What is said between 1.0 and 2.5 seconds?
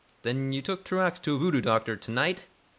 to a voodoo doctor to night?"